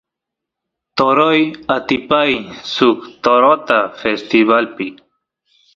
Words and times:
toroy 0.95 1.41
atipay 1.75 2.31
suk 2.73 2.99
torota 3.23 3.79
festivalpi 4.01 4.87